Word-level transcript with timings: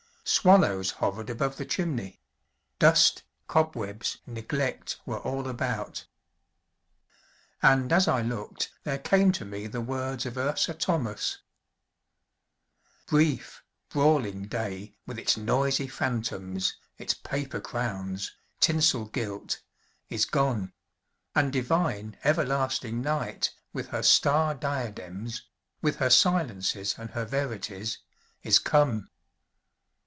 Swallows 0.23 0.91
hovered 0.91 1.29
above 1.29 1.57
the 1.57 1.65
chimney; 1.65 2.21
dust, 2.79 3.23
cobwebs, 3.47 4.19
neglect 4.25 4.97
were 5.05 5.19
all 5.19 5.45
about. 5.49 6.05
And 7.61 7.91
as 7.91 8.07
I 8.07 8.21
looked 8.21 8.71
there 8.85 8.99
came 8.99 9.33
to 9.33 9.43
me 9.43 9.67
the 9.67 9.81
words 9.81 10.25
of 10.25 10.37
Ursa 10.37 10.73
Thomas: 10.75 11.39
"Brief, 13.07 13.61
brawling 13.89 14.43
day, 14.43 14.95
with 15.05 15.19
its 15.19 15.35
noisy 15.35 15.87
phantoms, 15.87 16.77
its 16.97 17.13
paper 17.13 17.59
crowns, 17.59 18.31
tinsel 18.61 19.05
gilt, 19.09 19.59
is 20.07 20.23
gone; 20.23 20.71
and 21.35 21.51
divine, 21.51 22.15
everlasting 22.23 23.01
night, 23.01 23.53
with 23.73 23.89
her 23.89 24.03
star 24.03 24.55
diadems, 24.55 25.41
with 25.81 25.97
her 25.97 26.09
silences 26.09 26.95
and 26.97 27.09
her 27.09 27.25
verities, 27.25 27.97
is 28.43 28.59
come." 28.59 29.09